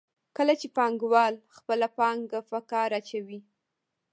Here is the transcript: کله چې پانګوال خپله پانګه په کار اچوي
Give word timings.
کله 0.37 0.53
چې 0.61 0.67
پانګوال 0.77 1.33
خپله 1.57 1.87
پانګه 1.97 2.39
په 2.49 2.59
کار 2.71 2.89
اچوي 2.99 3.39